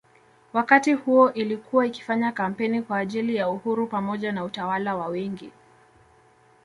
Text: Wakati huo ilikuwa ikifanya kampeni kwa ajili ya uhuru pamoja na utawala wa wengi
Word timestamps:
Wakati 0.53 0.93
huo 0.93 1.31
ilikuwa 1.33 1.85
ikifanya 1.87 2.31
kampeni 2.31 2.81
kwa 2.81 2.97
ajili 2.97 3.35
ya 3.35 3.49
uhuru 3.49 3.87
pamoja 3.87 4.31
na 4.31 4.43
utawala 4.43 4.95
wa 4.95 5.07
wengi 5.07 5.51